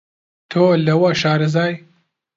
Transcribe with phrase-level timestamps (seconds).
[0.51, 1.73] تۆ لەوە شارەزای